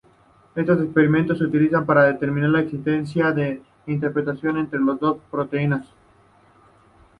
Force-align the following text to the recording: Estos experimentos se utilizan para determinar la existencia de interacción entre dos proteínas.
Estos 0.55 0.81
experimentos 0.81 1.37
se 1.37 1.43
utilizan 1.43 1.85
para 1.85 2.05
determinar 2.05 2.49
la 2.49 2.61
existencia 2.61 3.31
de 3.33 3.61
interacción 3.85 4.57
entre 4.57 4.79
dos 4.79 5.19
proteínas. 5.29 5.85